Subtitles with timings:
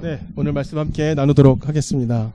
[0.00, 2.32] 네, 오늘 말씀 함께 나누도록 하겠습니다.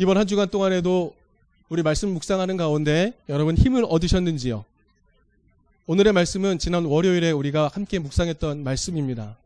[0.00, 1.14] 이번 한 주간 동안에도
[1.68, 4.64] 우리 말씀 묵상하는 가운데 여러분 힘을 얻으셨는지요?
[5.86, 9.36] 오늘의 말씀은 지난 월요일에 우리가 함께 묵상했던 말씀입니다.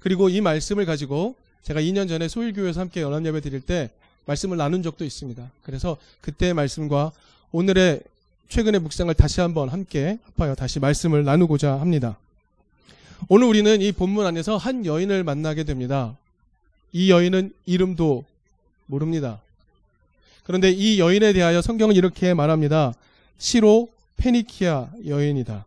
[0.00, 3.90] 그리고 이 말씀을 가지고 제가 2년 전에 소일교회에서 함께 연합예배 드릴 때
[4.24, 5.50] 말씀을 나눈 적도 있습니다.
[5.62, 7.12] 그래서 그때의 말씀과
[7.52, 8.00] 오늘의
[8.48, 12.16] 최근의 묵상을 다시 한번 함께 합하여 다시 말씀을 나누고자 합니다.
[13.28, 16.16] 오늘 우리는 이 본문 안에서 한 여인을 만나게 됩니다.
[16.92, 18.24] 이 여인은 이름도
[18.86, 19.40] 모릅니다.
[20.44, 22.92] 그런데 이 여인에 대하여 성경은 이렇게 말합니다.
[23.38, 25.64] 시로 페니키아 여인이다.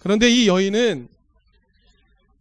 [0.00, 1.08] 그런데 이 여인은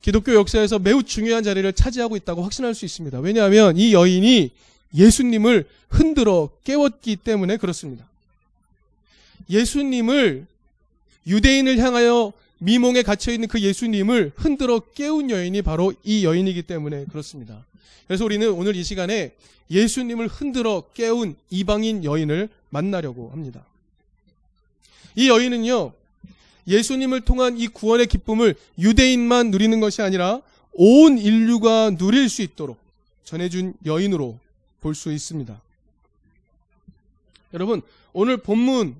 [0.02, 3.20] 기독교 역사에서 매우 중요한 자리를 차지하고 있다고 확신할 수 있습니다.
[3.20, 4.49] 왜냐하면 이 여인이
[4.95, 8.07] 예수님을 흔들어 깨웠기 때문에 그렇습니다.
[9.49, 10.45] 예수님을
[11.27, 17.65] 유대인을 향하여 미몽에 갇혀 있는 그 예수님을 흔들어 깨운 여인이 바로 이 여인이기 때문에 그렇습니다.
[18.07, 19.34] 그래서 우리는 오늘 이 시간에
[19.70, 23.63] 예수님을 흔들어 깨운 이방인 여인을 만나려고 합니다.
[25.15, 25.93] 이 여인은요,
[26.67, 30.41] 예수님을 통한 이 구원의 기쁨을 유대인만 누리는 것이 아니라
[30.73, 32.77] 온 인류가 누릴 수 있도록
[33.23, 34.37] 전해준 여인으로
[34.82, 35.60] 볼 수 있습니다.
[37.54, 37.82] 여러분,
[38.13, 38.95] 오늘 본문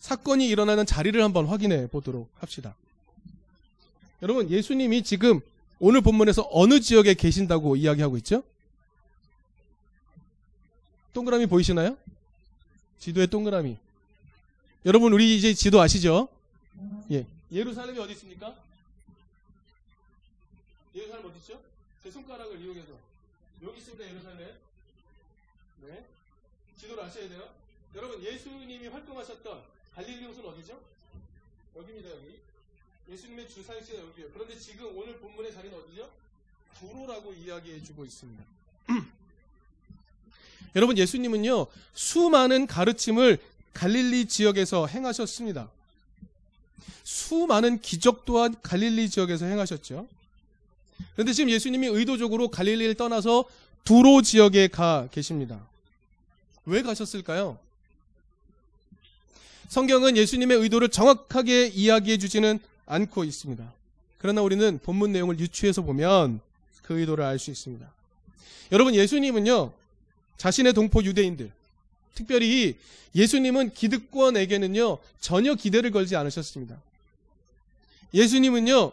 [0.00, 2.74] 사건이 일어나는 자리를 한번 확인해 보도록 합시다.
[4.22, 5.40] 여러분, 예수님이 지금
[5.78, 8.42] 오늘 본문에서 어느 지역에 계신다고 이야기하고 있죠?
[11.12, 11.96] 동그라미 보이시나요?
[12.98, 13.76] 지도에 동그라미.
[14.86, 16.28] 여러분, 우리 이제 지도 아시죠?
[17.10, 17.26] 예.
[17.52, 18.54] 예루살렘이 어디 있습니까?
[20.94, 21.60] 예루살렘 어디 있죠?
[22.02, 22.88] 제 손가락을 이용해서.
[23.62, 24.54] 여기 있습니다, 예루살렘.
[25.82, 26.04] 네.
[26.78, 27.48] 지도를 아셔야 돼요.
[27.94, 30.78] 여러분, 예수님이 활동하셨던 갈릴리 호수는 어디죠?
[31.76, 32.38] 여기입니다, 여기.
[33.10, 34.26] 예수님의 주사시가 여기요.
[34.32, 36.08] 그런데 지금 오늘 본문의 자리는 어디죠?
[36.78, 38.44] 두로라고 이야기해 주고 있습니다.
[40.76, 43.38] 여러분, 예수님은요, 수많은 가르침을
[43.72, 45.68] 갈릴리 지역에서 행하셨습니다.
[47.02, 50.06] 수많은 기적 또한 갈릴리 지역에서 행하셨죠.
[51.14, 53.44] 그런데 지금 예수님이 의도적으로 갈릴리를 떠나서
[53.84, 55.60] 두로 지역에 가 계십니다.
[56.66, 57.58] 왜 가셨을까요?
[59.70, 63.72] 성경은 예수님의 의도를 정확하게 이야기해 주지는 않고 있습니다.
[64.18, 66.40] 그러나 우리는 본문 내용을 유추해서 보면
[66.82, 67.88] 그 의도를 알 수 있습니다.
[68.72, 69.72] 여러분, 예수님은요,
[70.38, 71.52] 자신의 동포 유대인들,
[72.16, 72.76] 특별히
[73.14, 76.76] 예수님은 기득권에게는요, 전혀 기대를 걸지 않으셨습니다.
[78.12, 78.90] 예수님은요,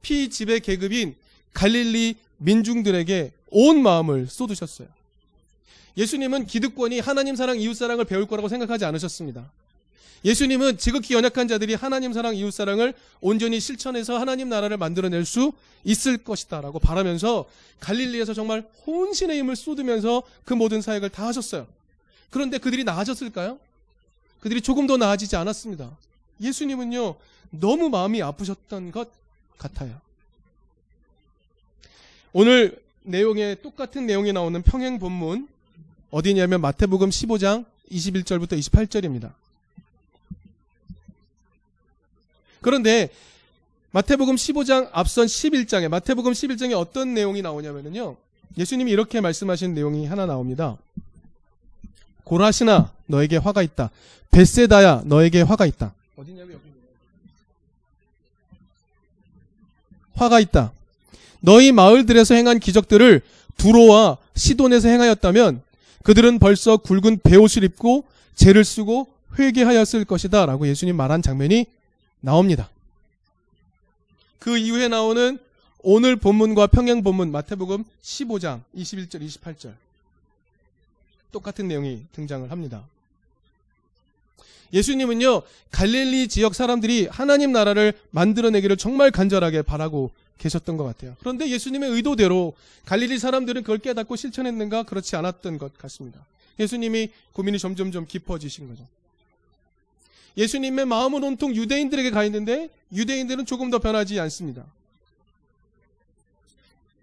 [0.00, 1.14] 피지배 계급인
[1.52, 4.88] 갈릴리 민중들에게 온 마음을 쏟으셨어요.
[5.96, 9.50] 예수님은 기득권이 하나님 사랑, 이웃 사랑을 배울 거라고 생각하지 않으셨습니다.
[10.24, 15.52] 예수님은 지극히 연약한 자들이 하나님 사랑, 이웃 사랑을 온전히 실천해서 하나님 나라를 만들어낼 수
[15.84, 17.48] 있을 것이다라고 바라면서
[17.80, 21.66] 갈릴리에서 정말 혼신의 힘을 쏟으면서 그 모든 사역을 다 하셨어요.
[22.28, 23.58] 그런데 그들이 나아졌을까요?
[24.40, 25.90] 그들이 조금 더 나아지지 않았습니다.
[26.40, 27.16] 예수님은요,
[27.50, 29.10] 너무 마음이 아프셨던 것
[29.58, 30.00] 같아요.
[32.32, 35.48] 오늘 내용에 똑같은 내용이 나오는 평행 본문
[36.10, 39.32] 어디냐면 마태복음 15장 21절부터 28절입니다.
[42.60, 43.08] 그런데
[43.92, 48.16] 마태복음 15장 앞선 11장에 마태복음 11장에 어떤 내용이 나오냐면요.
[48.58, 50.76] 예수님이 이렇게 말씀하신 내용이 하나 나옵니다.
[52.24, 53.90] 고라시나 너에게 화가 있다.
[54.30, 55.92] 베세다야 너에게 화가 있다.
[56.16, 56.64] 어디냐면 여기
[60.14, 60.72] 화가 있다.
[61.40, 63.22] 너희 마을들에서 행한 기적들을
[63.56, 65.62] 두로와 시돈에서 행하였다면
[66.02, 70.46] 그들은 벌써 굵은 베옷을 입고 죄를 쓰고 회개하였을 것이다.
[70.46, 71.66] 라고 예수님 말한 장면이
[72.20, 72.70] 나옵니다.
[74.38, 75.38] 그 이후에 나오는
[75.82, 79.72] 오늘 본문과 평행 본문 마태복음 15장 21절 28절
[81.32, 82.84] 똑같은 내용이 등장을 합니다.
[84.72, 90.10] 예수님은요, 갈릴리 지역 사람들이 하나님 나라를 만들어내기를 정말 간절하게 바라고
[90.40, 91.14] 계셨던 것 같아요.
[91.20, 92.54] 그런데 예수님의 의도대로
[92.86, 94.84] 갈릴리 사람들은 그걸 깨닫고 실천했는가?
[94.84, 96.24] 그렇지 않았던 것 같습니다.
[96.58, 98.84] 예수님이 고민이 점점점 깊어지신 거죠.
[100.36, 104.64] 예수님의 마음은 온통 유대인들에게 가 있는데 유대인들은 조금 더 변하지 않습니다.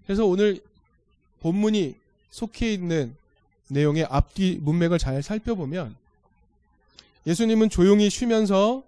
[0.05, 0.59] 그래서 오늘
[1.41, 1.95] 본문이
[2.31, 3.15] 속해 있는
[3.69, 5.95] 내용의 앞뒤 문맥을 잘 살펴보면
[7.27, 8.83] 예수님은 조용히 쉬면서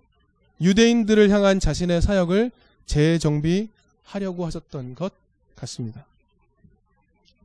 [0.62, 2.52] 유대인들을 향한 자신의 사역을
[2.86, 3.70] 재정비
[4.10, 5.14] 하려고 하셨던 것
[5.56, 6.06] 같습니다.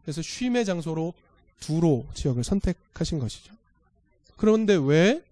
[0.03, 1.13] 그래서 쉼의 장소로
[1.61, 3.53] 두로 지역을 선택하신 것이죠.
[4.37, 5.23] 그런데 왜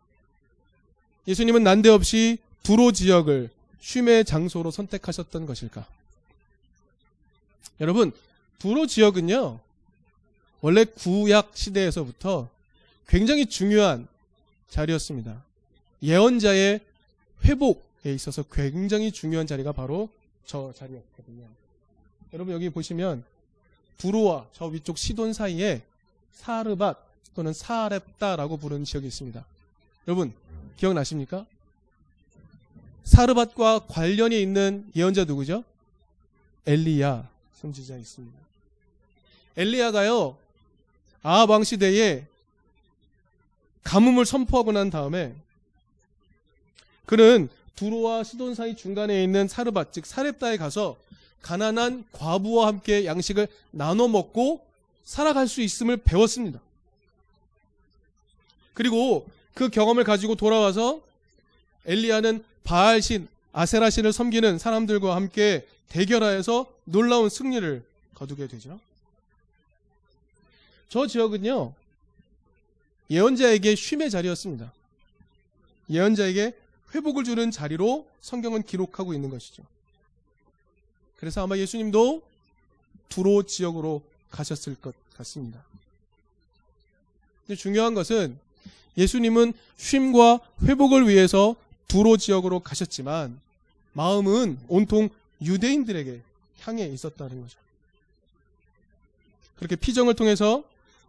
[1.26, 3.50] 예수님은 난데없이 두로 지역을
[3.80, 5.86] 쉼의 장소로 선택하셨던 것일까?
[7.80, 8.12] 여러분,
[8.58, 9.58] 두로 지역은요,
[10.60, 12.48] 원래 구약 시대에서부터
[13.08, 14.06] 굉장히 중요한
[14.68, 15.42] 자리였습니다.
[16.02, 16.80] 예언자의
[17.44, 20.08] 회복에 있어서 굉장히 중요한 자리가 바로
[20.46, 21.46] 저 자리였거든요.
[22.32, 23.24] 여러분 여기 보시면
[23.98, 25.82] 두로와 저 위쪽 시돈 사이에
[26.32, 26.98] 사르밧
[27.34, 29.44] 또는 사렙다라고 부르는 지역이 있습니다.
[30.08, 30.32] 여러분
[30.76, 31.46] 기억나십니까?
[33.04, 35.64] 사르밧과 관련이 있는 예언자 누구죠?
[36.66, 37.28] 엘리야
[37.60, 38.38] 선지자 있습니다.
[39.56, 40.36] 엘리야가요
[41.22, 42.26] 아합 왕 시대에
[43.84, 45.34] 가뭄을 선포하고 난 다음에
[47.06, 47.48] 그는
[47.82, 50.96] 두로와 시돈 사이 중간에 있는 사르밧 즉 사렙다에 가서
[51.40, 54.64] 가난한 과부와 함께 양식을 나눠 먹고
[55.02, 56.60] 살아갈 수 있음을 배웠습니다.
[58.72, 61.00] 그리고 그 경험을 가지고 돌아와서
[61.84, 67.82] 엘리야는 바알신, 아세라신을 섬기는 사람들과 함께 대결하여서 놀라운 승리를
[68.14, 68.78] 거두게 되죠.
[70.88, 71.72] 저 지역은요,
[73.10, 74.72] 예언자에게 쉼의 자리였습니다.
[75.90, 76.61] 예언자에게
[76.94, 79.62] 회복을 주는 자리로 성경은 기록하고 있는 것이죠.
[81.16, 82.22] 그래서 아마 예수님도
[83.08, 85.62] 두로 지역으로 가셨을 것 같습니다.
[87.56, 88.38] 중요한 것은
[88.96, 91.54] 예수님은 쉼과 회복을 위해서
[91.88, 93.38] 두로 지역으로 가셨지만
[93.92, 95.10] 마음은 온통
[95.42, 96.20] 유대인들에게
[96.60, 97.58] 향해 있었다는 거죠.
[99.56, 100.64] 그렇게 피정을 통해서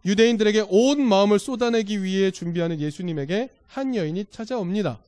[0.05, 4.99] 유대인들에게 온 마음을 쏟아내기 위해 준비하는 예수님에게 한 여인이 찾아옵니다.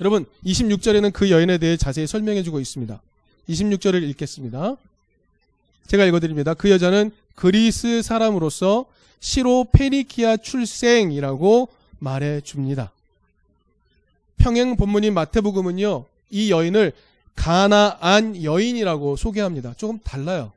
[0.00, 3.00] 여러분, 26절에는 그 여인에 대해 자세히 설명해 주고 있습니다.
[3.48, 4.76] 26절을 읽겠습니다.
[5.86, 6.54] 제가 읽어드립니다.
[6.54, 8.86] 그 여자는 그리스 사람으로서
[9.20, 12.90] 시로 페니키아 출생이라고 말해 줍니다.
[14.36, 16.92] 평행 본문인 마태복음은요, 이 여인을
[17.34, 19.74] 가나안 여인이라고 소개합니다.
[19.76, 20.52] 조금 달라요.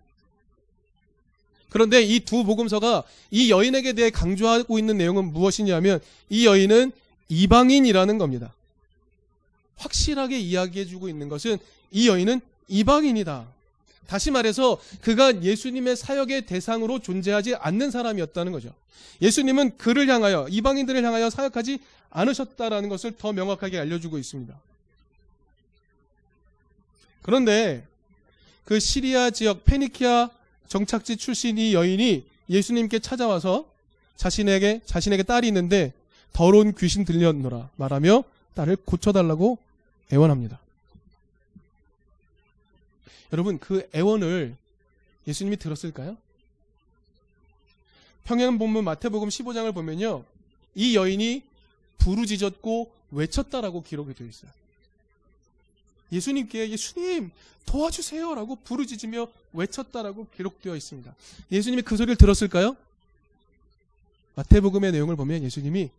[1.70, 6.00] 그런데 이 두 복음서가 이 여인에게 대해 강조하고 있는 내용은 무엇이냐면
[6.30, 6.92] 이 여인은
[7.30, 8.52] 이방인이라는 겁니다.
[9.80, 11.58] 확실하게 이야기해주고 있는 것은
[11.92, 13.48] 이 여인은 이방인이다.
[14.08, 18.74] 다시 말해서 그가 예수님의 사역의 대상으로 존재하지 않는 사람이었다는 거죠.
[19.22, 21.80] 예수님은 그를 향하여 이방인들을 향하여 사역하지
[22.10, 24.54] 않으셨다라는 것을 더 명확하게 알려주고 있습니다.
[27.22, 27.86] 그런데
[28.66, 30.30] 그 시리아 지역 페니키아
[30.68, 33.68] 정착지 출신 이 여인이 예수님께 찾아와서
[34.16, 35.94] 자신에게 자신에게 딸이 있는데
[36.34, 38.24] 더러운 귀신 들렸노라 말하며
[38.56, 39.58] 딸을 고쳐달라고
[40.12, 40.60] 애원합니다.
[43.32, 44.56] 여러분 그 애원을
[45.28, 46.18] 예수님이 들었을까요?
[48.26, 50.24] 평행 본문 마태복음 15장을 보면요.
[50.76, 51.44] 이 여인이
[52.00, 54.52] 부르짖었고 외쳤다라고 기록이 되어 있어요.
[56.12, 57.32] 예수님께 예수님
[57.66, 61.14] 도와주세요라고 부르짖으며 외쳤다라고 기록되어 있습니다.
[61.52, 62.76] 예수님이 그 소리를 들었을까요?
[64.36, 65.90] 마태복음의 내용을 보면 예수님이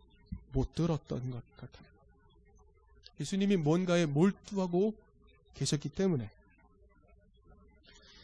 [0.51, 1.90] 못 들었던 것 같아요.
[3.21, 4.93] 예수님이 뭔가에 몰두하고
[5.55, 6.29] 계셨기 때문에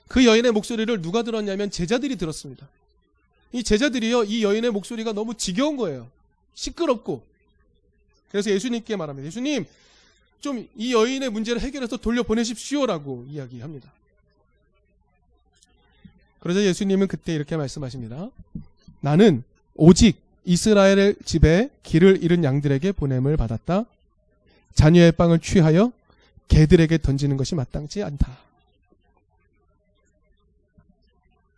[0.08, 2.68] 그 여인의 목소리를 누가 들었냐면 제자들이 들었습니다.
[3.52, 6.10] 이 제자들이요, 이 여인의 목소리가 너무 지겨운 거예요.
[6.54, 7.24] 시끄럽고.
[8.32, 9.28] 그래서 예수님께 말합니다.
[9.28, 9.66] 예수님,
[10.40, 13.92] 좀 이 여인의 문제를 해결해서 돌려보내십시오라고 이야기합니다.
[16.40, 18.30] 그러자 예수님은 그때 이렇게 말씀하십니다.
[19.02, 19.44] 나는
[19.76, 23.86] 오직 이스라엘 집에 길을 잃은 양들에게 보냄을 받았다.
[24.74, 25.92] 자녀의 빵을 취하여
[26.48, 28.38] 개들에게 던지는 것이 마땅치 않다.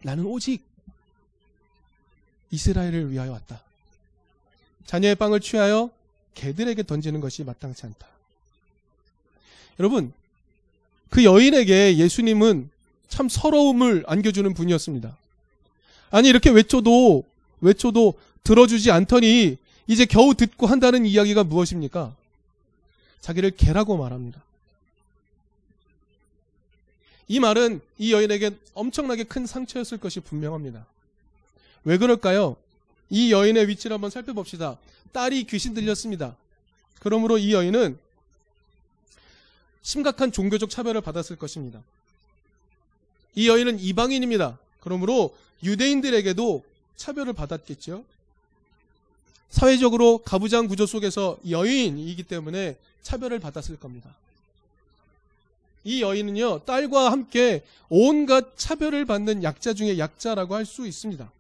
[0.04, 0.64] 나는 오직
[2.52, 3.62] 이스라엘을 위하여 왔다.
[4.86, 5.92] 자녀의 빵을 취하여
[6.34, 8.08] 개들에게 던지는 것이 마땅치 않다.
[9.80, 10.14] 여러분,
[11.10, 12.70] 그 여인에게 예수님은
[13.08, 15.16] 참 서러움을 안겨주는 분이었습니다.
[16.12, 17.24] 아니, 이렇게 외쳐도,
[17.62, 18.14] 외쳐도
[18.44, 22.16] 들어주지 않더니 이제 겨우 듣고 한다는 이야기가 무엇입니까?
[23.22, 24.42] 자기를 개라고 말합니다.
[27.28, 30.86] 이 말은 이 여인에게 엄청나게 큰 상처였을 것이 분명합니다.
[31.84, 32.56] 왜 그럴까요?
[33.10, 34.78] 이 여인의 위치를 한번 살펴봅시다.
[35.12, 36.36] 딸이 귀신 들렸습니다.
[37.00, 37.98] 그러므로 이 여인은
[39.82, 41.82] 심각한 종교적 차별을 받았을 것입니다.
[43.36, 44.58] 이 여인은 이방인입니다.
[44.82, 46.64] 그러므로 유대인들에게도
[46.96, 48.04] 차별을 받았겠죠.
[49.50, 54.14] 사회적으로 가부장 구조 속에서 여인이기 때문에 차별을 받았을 겁니다.
[55.84, 61.32] 이 여인은요, 딸과 함께 온갖 차별을 받는 약자 중에 약자라고 할 수 있습니다.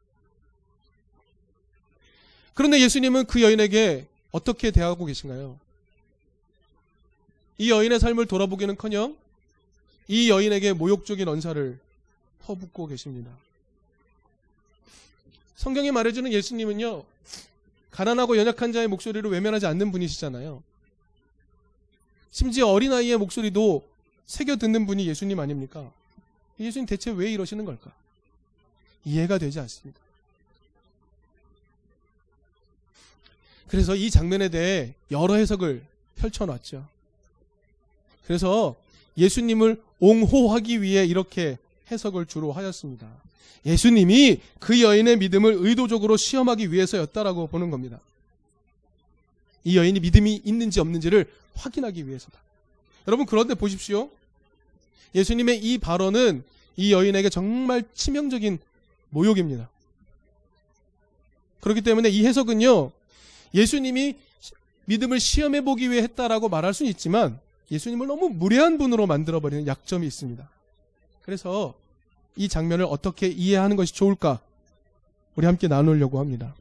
[2.53, 5.57] 그런데 예수님은 그 여인에게 어떻게 대하고 계신가요?
[7.57, 9.15] 이 여인의 삶을 돌아보기는 커녕
[10.07, 11.77] 이 여인에게 모욕적인 언사를
[12.43, 13.31] 퍼붓고 계십니다.
[15.57, 17.03] 성경이 말해주는 예수님은요,
[17.91, 20.61] 가난하고 연약한 자의 목소리를 외면하지 않는 분이시잖아요.
[22.31, 23.87] 심지어 어린아이의 목소리도
[24.25, 25.91] 새겨 듣는 분이 예수님 아닙니까?
[26.59, 27.91] 예수님 대체 왜 이러시는 걸까?
[29.05, 29.99] 이해가 되지 않습니다.
[33.67, 35.83] 그래서 이 장면에 대해 여러 해석을
[36.15, 36.85] 펼쳐놨죠.
[38.25, 38.75] 그래서
[39.17, 41.57] 예수님을 옹호하기 위해 이렇게
[41.91, 43.07] 해석을 주로 하였습니다.
[43.65, 47.99] 예수님이 그 여인의 믿음을 의도적으로 시험하기 위해서였다라고 보는 겁니다.
[49.63, 52.39] 이 여인이 믿음이 있는지 없는지를 확인하기 위해서다.
[53.07, 54.09] 여러분 그런데 보십시오.
[55.15, 56.43] 예수님의 이 발언은
[56.77, 58.59] 이 여인에게 정말 치명적인
[59.09, 59.69] 모욕입니다.
[61.61, 62.91] 그렇기 때문에 이 해석은요.
[63.53, 64.15] 예수님이
[64.85, 67.39] 믿음을 시험해 보기 위해 했다라고 말할 수는 있지만
[67.71, 70.49] 예수님을 너무 무례한 분으로 만들어 버리는 약점이 있습니다.
[71.29, 71.75] 그래서
[72.35, 74.39] 이 장면을 어떻게 이해하는 것이 좋을까?
[75.35, 76.55] 우리 함께 나누려고 합니다.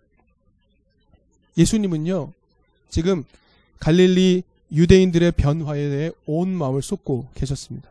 [1.57, 2.35] 예수님은요.
[2.91, 3.25] 지금
[3.81, 7.89] 갈릴리 유대인들의 변화에 대해 온 마음을 쏟고 계셨습니다.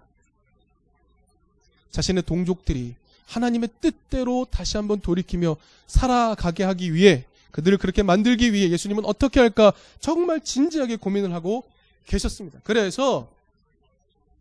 [1.89, 2.93] 자신의 동족들이
[3.25, 5.57] 하나님의 뜻대로 다시 한번 돌이키며
[5.87, 11.63] 살아가게 하기 위해 그들을 그렇게 만들기 위해 예수님은 어떻게 할까 정말 진지하게 고민을 하고
[12.05, 12.59] 계셨습니다.
[12.63, 13.27] 그래서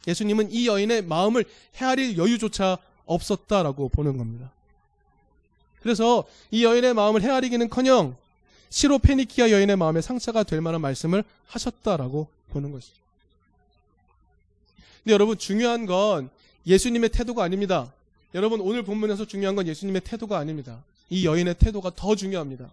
[0.07, 1.45] 예수님은 이 여인의 마음을
[1.77, 4.51] 헤아릴 여유조차 없었다라고 보는 겁니다.
[5.83, 8.17] 그래서 이 여인의 마음을 헤아리기는 커녕
[8.69, 12.97] 시로 페니키아 여인의 마음에 상처가 될 만한 말씀을 하셨다라고 보는 것이죠.
[15.05, 16.31] 근데 여러분 중요한 건
[16.67, 17.93] 예수님의 태도가 아닙니다.
[18.35, 20.83] 여러분 오늘 본문에서 중요한 건 예수님의 태도가 아닙니다.
[21.09, 22.71] 이 여인의 태도가 더 중요합니다.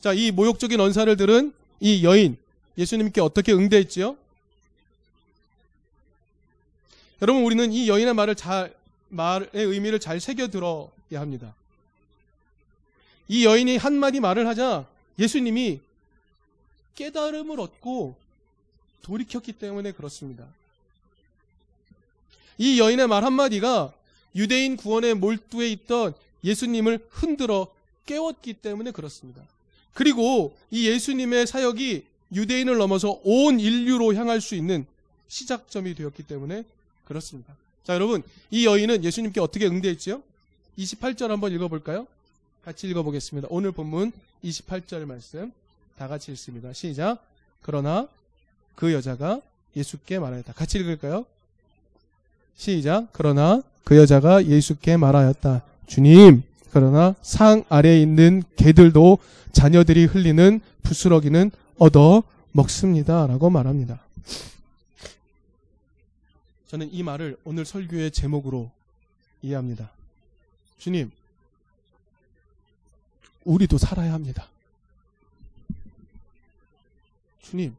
[0.00, 2.36] 자, 이 모욕적인 언사를 들은 이 여인
[2.76, 4.16] 예수님께 어떻게 응대했지요?
[7.22, 8.74] 여러분 우리는 이 여인의 말을 잘
[9.10, 11.54] 말의 의미를 잘 새겨 들어야 합니다.
[13.28, 14.86] 이 여인이 한 마디 말을 하자
[15.18, 15.80] 예수님이
[16.94, 18.16] 깨달음을 얻고
[19.02, 20.46] 돌이켰기 때문에 그렇습니다.
[22.58, 23.92] 이 여인의 말 한마디가
[24.34, 27.68] 유대인 구원의 몰두에 있던 예수님을 흔들어
[28.06, 29.42] 깨웠기 때문에 그렇습니다.
[29.94, 34.86] 그리고 이 예수님의 사역이 유대인을 넘어서 온 인류로 향할 수 있는
[35.28, 36.64] 시작점이 되었기 때문에
[37.10, 37.52] 그렇습니다.
[37.82, 40.22] 자, 여러분, 이 여인은 예수님께 어떻게 응대했지요?
[40.78, 42.06] 28절 한번 읽어볼까요?
[42.64, 43.48] 같이 읽어보겠습니다.
[43.50, 44.12] 오늘 본문
[44.44, 45.50] 28절 말씀
[45.98, 46.72] 다 같이 읽습니다.
[46.72, 47.18] 시작.
[47.62, 48.06] 그러나
[48.76, 49.40] 그 여자가
[49.74, 50.52] 예수께 말하였다.
[50.52, 51.26] 같이 읽을까요?
[52.56, 53.08] 시작.
[53.10, 55.62] 그러나 그 여자가 예수께 말하였다.
[55.88, 59.18] 주님, 그러나 상 아래에 있는 개들도
[59.50, 63.26] 자녀들이 흘리는 부스러기는 얻어 먹습니다.
[63.26, 64.00] 라고 말합니다.
[66.70, 68.70] 저는 이 말을 오늘 설교의 제목으로
[69.42, 69.90] 이해합니다.
[70.78, 71.10] 주님,
[73.44, 74.46] 우리도 살아야 합니다.
[77.42, 77.74] 주님,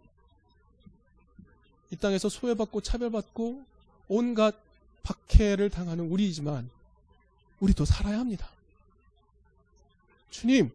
[1.90, 3.64] 이 땅에서 소외받고 차별받고
[4.10, 4.58] 온갖
[5.04, 6.70] 박해를 당하는 우리이지만
[7.62, 8.50] 우리도 살아야 합니다.
[10.32, 10.70] 주님,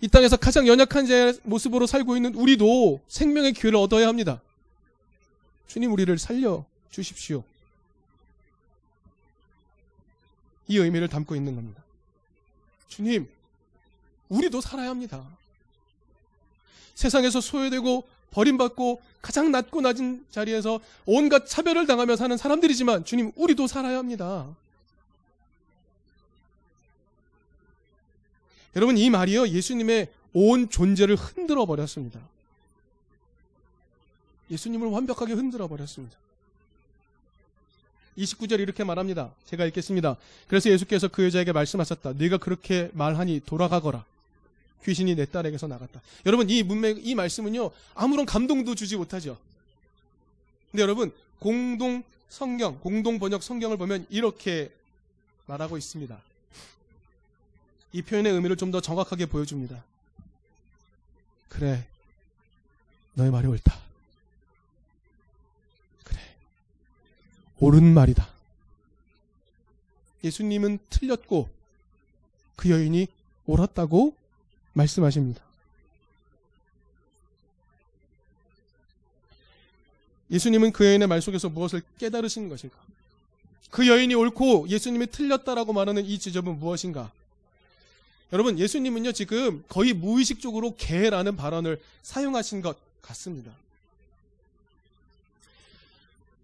[0.00, 1.04] 이 땅에서 가장 연약한
[1.42, 4.40] 모습으로 살고 있는 우리도 생명의 기회를 얻어야 합니다.
[5.68, 7.44] 주님 우리를 살려 주십시오.
[10.66, 11.82] 이 의미를 담고 있는 겁니다.
[12.88, 13.28] 주님,
[14.28, 15.24] 우리도 살아야 합니다.
[16.94, 23.98] 세상에서 소외되고 버림받고 가장 낮고 낮은 자리에서 온갖 차별을 당하며 사는 사람들이지만 주님, 우리도 살아야
[23.98, 24.46] 합니다.
[28.76, 32.20] 여러분, 이 말이요, 예수님의 온 존재를 흔들어 버렸습니다.
[34.50, 36.16] 예수님을 완벽하게 흔들어 버렸습니다.
[38.16, 39.30] 29절 이렇게 말합니다.
[39.46, 40.16] 제가 읽겠습니다.
[40.48, 42.14] 그래서 예수께서 그 여자에게 말씀하셨다.
[42.14, 44.04] 네가 그렇게 말하니 돌아가거라.
[44.84, 46.00] 귀신이 내 딸에게서 나갔다.
[46.26, 49.38] 여러분 이 문맥 이 말씀은요 아무런 감동도 주지 못하죠.
[50.70, 54.70] 근데 여러분 공동 성경 공동 번역 성경을 보면 이렇게
[55.46, 56.18] 말하고 있습니다.
[57.92, 59.82] 이 표현의 의미를 좀 더 정확하게 보여줍니다.
[61.48, 61.86] 그래,
[63.14, 63.87] 너의 말이 옳다.
[67.60, 68.28] 옳은 말이다.
[70.24, 71.48] 예수님은 틀렸고
[72.56, 73.06] 그 여인이
[73.46, 74.14] 옳았다고
[74.72, 75.42] 말씀하십니다.
[80.30, 82.76] 예수님은 그 여인의 말 속에서 무엇을 깨달으시는 것인가?
[83.70, 87.10] 그 여인이 옳고 예수님이 틀렸다라고 말하는 이 지점은 무엇인가?
[88.32, 93.50] 여러분, 예수님은요, 지금 거의 무의식적으로 개라는 발언을 사용하신 것 같습니다.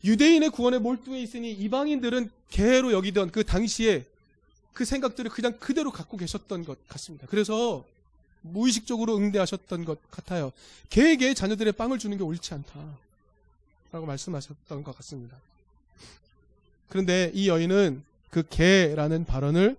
[0.04, 4.04] 유대인의 구원에 몰두해 있으니 이방인들은 개로 여기던 그 당시에
[4.74, 7.26] 그 생각들을 그냥 그대로 갖고 계셨던 것 같습니다.
[7.28, 7.84] 그래서
[8.42, 10.52] 무의식적으로 응대하셨던 것 같아요.
[10.90, 12.74] 개에게 자녀들의 빵을 주는 게 옳지 않다.
[13.92, 15.36] 라고 말씀하셨던 것 같습니다.
[16.88, 19.76] 그런데 이 여인은 그 개라는 발언을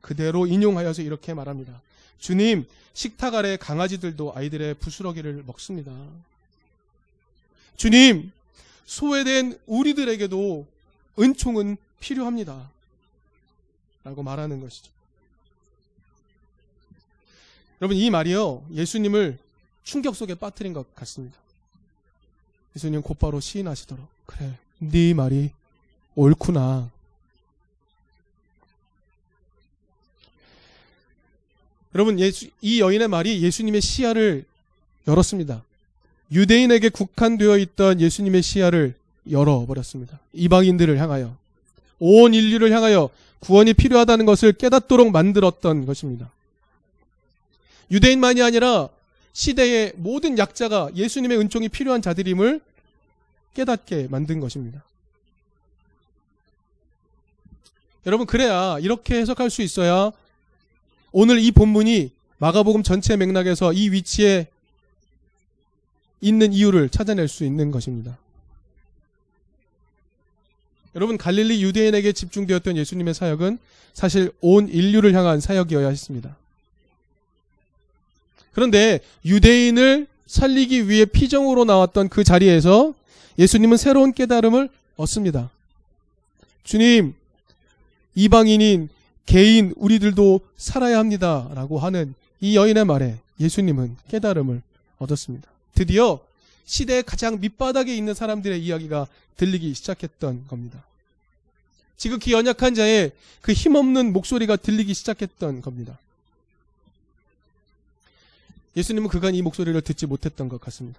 [0.00, 1.80] 그대로 인용하여서 이렇게 말합니다.
[2.18, 5.92] 주님, 식탁 아래 강아지들도 아이들의 부스러기를 먹습니다.
[7.76, 8.32] 주님,
[8.88, 10.66] 소외된 우리들에게도
[11.18, 12.70] 은총은 필요합니다.
[14.02, 14.90] 라고 말하는 것이죠.
[17.82, 19.38] 여러분, 이 말이요, 예수님을
[19.84, 21.36] 충격 속에 빠뜨린 것 같습니다.
[22.74, 25.50] 예수님 곧바로 시인하시도록, 그래, 네 말이
[26.14, 26.90] 옳구나.
[31.94, 34.46] 여러분, 예수, 이 여인의 말이 예수님의 시야를
[35.06, 35.62] 열었습니다.
[36.30, 38.94] 유대인에게 국한되어 있던 예수님의 시야를
[39.30, 40.18] 열어버렸습니다.
[40.32, 41.36] 이방인들을 향하여.
[41.98, 46.30] 온 인류를 향하여 구원이 필요하다는 것을 깨닫도록 만들었던 것입니다.
[47.90, 48.88] 유대인만이 아니라
[49.32, 52.60] 시대의 모든 약자가 예수님의 은총이 필요한 자들임을
[53.54, 54.82] 깨닫게 만든 것입니다.
[58.06, 60.12] 여러분, 그래야 이렇게 해석할 수 있어야
[61.12, 64.46] 오늘 이 본문이 마가복음 전체 맥락에서 이 위치에
[66.20, 68.18] 있는 이유를 찾아낼 수 있는 것입니다.
[70.94, 73.58] 여러분 갈릴리 유대인에게 집중되었던 예수님의 사역은
[73.92, 76.36] 사실 온 인류를 향한 사역이어야 했습니다.
[78.52, 82.94] 그런데 유대인을 살리기 위해 피정으로 나왔던 그 자리에서
[83.38, 85.50] 예수님은 새로운 깨달음을 얻습니다.
[86.64, 87.14] 주님,
[88.14, 88.88] 이방인인
[89.26, 91.48] 개인 우리들도 살아야 합니다.
[91.54, 94.60] 라고 하는 이 여인의 말에 예수님은 깨달음을
[94.98, 95.48] 얻었습니다.
[95.78, 96.18] 드디어
[96.64, 99.06] 시대의 가장 밑바닥에 있는 사람들의 이야기가
[99.36, 100.82] 들리기 시작했던 겁니다.
[101.96, 105.96] 지극히 연약한 자의 그 힘없는 목소리가 들리기 시작했던 겁니다.
[108.76, 110.98] 예수님은 그간 이 목소리를 듣지 못했던 것 같습니다.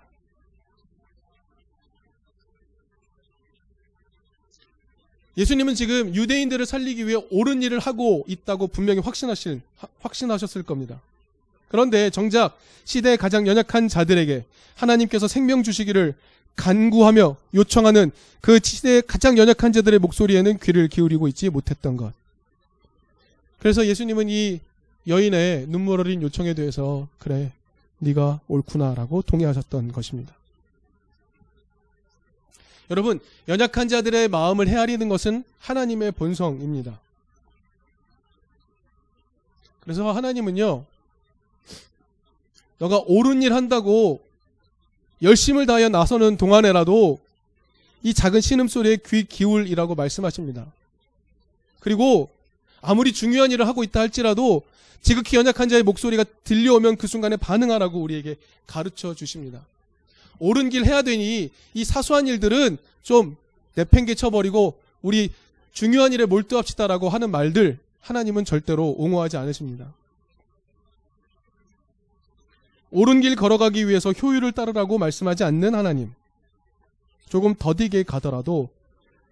[5.36, 9.62] 예수님은 지금 유대인들을 살리기 위해 옳은 일을 하고 있다고 분명히 확신하실,
[10.00, 11.02] 확신하셨을 겁니다.
[11.70, 14.44] 그런데 정작 시대의 가장 연약한 자들에게
[14.76, 16.16] 하나님께서 생명 주시기를
[16.56, 22.12] 간구하며 요청하는 그 시대의 가장 연약한 자들의 목소리에는 귀를 기울이고 있지 못했던 것.
[23.60, 24.60] 그래서 예수님은 이
[25.08, 27.52] 여인의 눈물 어린 요청에 대해서 그래
[28.00, 30.34] 네가 옳구나라고 동의하셨던 것입니다.
[32.90, 37.00] 여러분 연약한 자들의 마음을 헤아리는 것은 하나님의 본성입니다.
[39.82, 40.86] 그래서 하나님은요
[42.80, 44.22] 너가 옳은 일 한다고
[45.22, 47.20] 열심을 다하여 나서는 동안에라도
[48.04, 50.66] 이 작은 신음소리에 귀 기울이라고 말씀하십니다.
[51.82, 52.30] 그리고
[52.82, 54.64] 아무리 중요한 일을 하고 있다 할지라도
[55.02, 58.36] 지극히 연약한 자의 목소리가 들려오면 그 순간에 반응하라고 우리에게
[58.68, 59.62] 가르쳐 주십니다.
[60.40, 63.36] 옳은 길 해야 되니 이 사소한 일들은 좀
[63.76, 65.32] 내팽개쳐 버리고 우리
[65.74, 69.86] 중요한 일에 몰두합시다라고 하는 말들 하나님은 절대로 옹호하지 않으십니다.
[72.92, 76.14] 옳은 길 걸어가기 위해서 효율을 따르라고 말씀하지 않는 하나님.
[77.30, 78.70] 조금 더디게 가더라도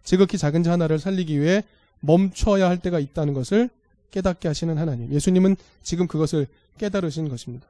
[0.03, 1.63] 지극히 작은 자 하나를 살리기 위해
[1.99, 3.69] 멈춰야 할 때가 있다는 것을
[4.11, 5.11] 깨닫게 하시는 하나님.
[5.11, 7.65] 예수님은 지금 그것을 깨달으신 것입니다.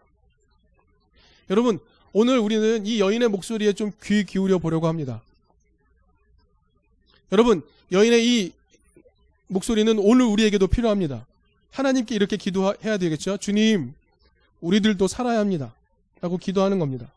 [1.50, 1.80] 여러분,
[2.14, 5.22] 오늘 우리는 이 여인의 목소리에 좀 귀 기울여 보려고 합니다.
[7.32, 8.52] 여러분, 여인의 이
[9.48, 11.26] 목소리는 오늘 우리에게도 필요합니다.
[11.72, 13.38] 하나님께 이렇게 기도해야 되겠죠?
[13.38, 13.94] 주님,
[14.62, 15.74] 우리들도 살아야 합니다.
[16.22, 17.12] 라고 기도하는 겁니다.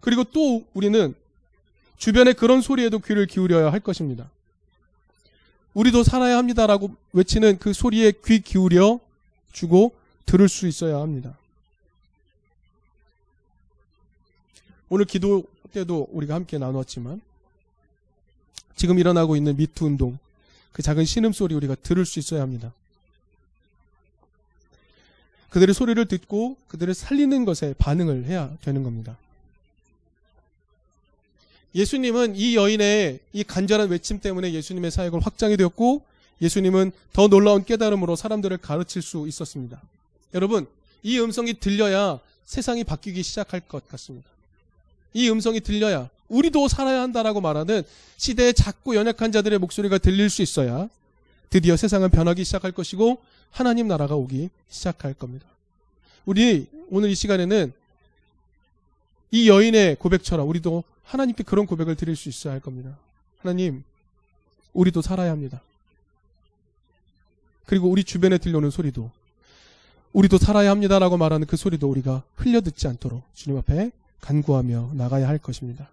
[0.00, 1.14] 그리고 또 우리는
[1.96, 4.30] 주변의 그런 소리에도 귀를 기울여야 할 것입니다.
[5.74, 9.00] 우리도 살아야 합니다라고 외치는 그 소리에 귀 기울여
[9.52, 9.94] 주고
[10.26, 11.36] 들을 수 있어야 합니다.
[14.88, 17.20] 오늘 기도 때도 우리가 함께 나눴지만
[18.76, 20.18] 지금 일어나고 있는 미투 운동
[20.72, 22.72] 그 작은 신음소리 우리가 들을 수 있어야 합니다.
[25.50, 29.16] 그들의 소리를 듣고 그들을 살리는 것에 반응을 해야 되는 겁니다.
[31.74, 36.02] 예수님은 이 여인의 이 간절한 외침 때문에 예수님의 사역을 확장이 되었고
[36.40, 39.80] 예수님은 더 놀라운 깨달음으로 사람들을 가르칠 수 있었습니다.
[40.34, 40.66] 여러분,
[41.02, 44.28] 이 음성이 들려야 세상이 바뀌기 시작할 것 같습니다.
[45.14, 47.82] 이 음성이 들려야 우리도 살아야 한다라고 말하는
[48.16, 50.88] 시대의 작고 연약한 자들의 목소리가 들릴 수 있어야
[51.50, 53.18] 드디어 세상은 변하기 시작할 것이고
[53.50, 55.46] 하나님 나라가 오기 시작할 겁니다.
[56.26, 57.72] 우리 오늘 이 시간에는
[59.30, 62.96] 이 여인의 고백처럼 우리도 하나님께 그런 고백을 드릴 수 있어야 할 겁니다.
[63.40, 63.82] 하나님,
[64.72, 65.60] 우리도 살아야 합니다.
[67.66, 69.10] 그리고 우리 주변에 들려오는 소리도
[70.12, 75.38] 우리도 살아야 합니다라고 말하는 그 소리도 우리가 흘려 듣지 않도록 주님 앞에 간구하며 나가야 할
[75.38, 75.88] 것입니다.